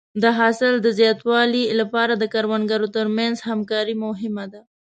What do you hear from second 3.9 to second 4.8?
مهمه ده.